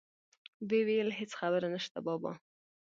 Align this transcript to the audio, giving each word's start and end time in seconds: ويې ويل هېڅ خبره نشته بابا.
ويې 0.67 0.81
ويل 0.87 1.09
هېڅ 1.19 1.31
خبره 1.39 1.67
نشته 1.75 1.97
بابا. 2.05 2.33